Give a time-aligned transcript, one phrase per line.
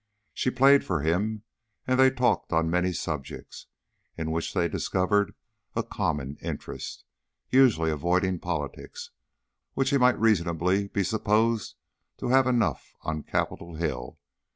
[0.33, 1.43] She played for him,
[1.85, 3.67] and they talked on many subjects,
[4.17, 5.35] in which they discovered
[5.75, 7.03] a common interest,
[7.51, 11.75] usually avoiding politics, of which he might reasonably be supposed
[12.17, 14.17] to have enough on Capitol Hill.